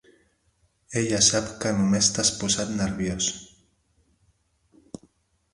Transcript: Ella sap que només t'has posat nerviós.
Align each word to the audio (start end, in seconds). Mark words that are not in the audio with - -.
Ella 1.01 1.19
sap 1.25 1.51
que 1.65 1.73
només 1.81 2.09
t'has 2.15 2.33
posat 2.39 2.73
nerviós. 2.79 3.31